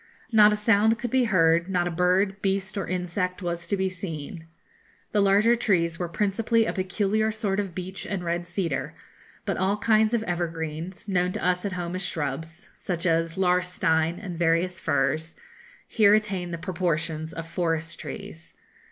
Not 0.31 0.51
a 0.51 0.55
sound 0.55 0.97
could 0.97 1.11
be 1.11 1.25
heard; 1.25 1.69
not 1.69 1.87
a 1.87 1.91
bird, 1.91 2.41
beast, 2.41 2.75
or 2.75 2.87
insect 2.87 3.43
was 3.43 3.67
to 3.67 3.77
be 3.77 3.87
seen. 3.87 4.47
The 5.11 5.21
larger 5.21 5.55
trees 5.55 5.99
were 5.99 6.09
principally 6.09 6.65
a 6.65 6.73
peculiar 6.73 7.31
sort 7.31 7.59
of 7.59 7.75
beech 7.75 8.07
and 8.07 8.23
red 8.23 8.47
cedar, 8.47 8.95
but 9.45 9.57
all 9.57 9.77
kinds 9.77 10.15
of 10.15 10.23
evergreens, 10.23 11.07
known 11.07 11.33
to 11.33 11.45
us 11.45 11.65
at 11.65 11.73
home 11.73 11.95
as 11.95 12.01
shrubs, 12.01 12.67
such 12.75 13.05
as 13.05 13.37
laurestine, 13.37 14.17
and 14.19 14.39
various 14.39 14.79
firs, 14.79 15.35
here 15.87 16.15
attain 16.15 16.49
the 16.49 16.57
proportions 16.57 17.31
of 17.31 17.47
forest 17.47 17.99
trees. 17.99 18.55